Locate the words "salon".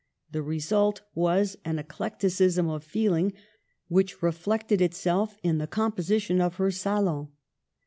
6.71-7.27